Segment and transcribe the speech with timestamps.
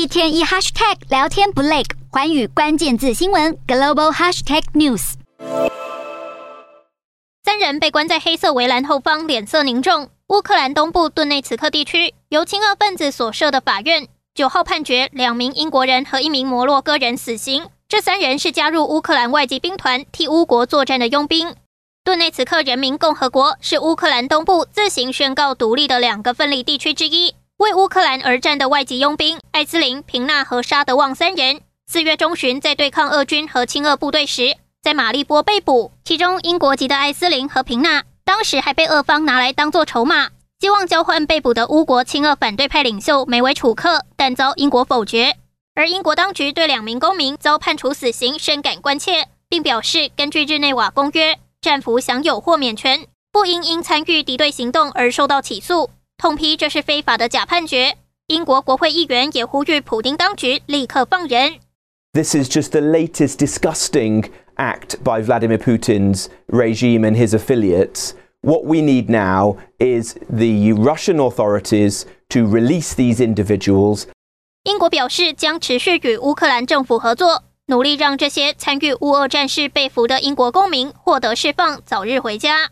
[0.00, 5.12] 一天一 hashtag 聊天不累，寰宇关键字新闻 global hashtag news。
[7.44, 10.08] 三人被关在黑色围栏后方，脸色凝重。
[10.28, 17.66] 乌克兰东部顿内茨克地区由亲俄分子所设的法院九号判决两名英国人和一名摩洛哥人死刑。
[17.86, 21.54] 这三人是加入乌克兰外籍兵团替乌国作战的佣兵。
[22.02, 27.34] 顿内茨克人民共和国是乌克兰东部自行宣告独立的两个分离地区之一。
[27.60, 35.92] 为乌克兰而战的外籍佣兵艾斯林、平纳和沙德旺三人，四月中旬在对抗俄军和亲俄部队时，在马利波被捕。
[36.02, 45.36] 其中英国籍的艾斯林和平纳，当时还被俄方拿来当作筹码，希望交换被捕的乌国亲俄反对派领袖梅维楚克，但遭英国否决。
[45.74, 55.90] 而英国当局对两名公民遭判处死刑深感关切，并表示，根据日内瓦公约，战俘享有豁免权，不应因参与敌对行动而受到起诉。
[56.20, 57.96] 痛批这是非法的假判决。
[58.26, 61.54] 英国国会议员也呼吁普丁当局立刻放人。
[62.12, 68.10] This is just the latest disgusting act by Vladimir Putin's regime and his affiliates.
[68.42, 74.04] What we need now is the Russian authorities to release these individuals.
[74.64, 82.70] 英国表示将持续与乌克兰政府合作，努力让这些参与乌俄战事被俘的英国公民获得释放，早日回家。